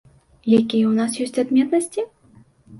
[0.59, 2.09] Якія ў нас ёсць адметнасці?